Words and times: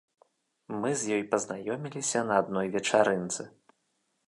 Мы 0.85 0.89
з 1.01 1.11
ёй 1.17 1.21
пазнаёміліся 1.33 2.19
на 2.31 2.41
адной 2.45 2.67
вечарынцы. 2.77 3.41